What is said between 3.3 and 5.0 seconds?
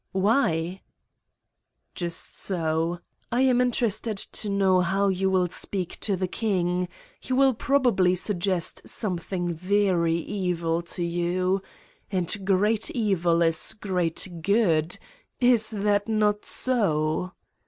I am interested to know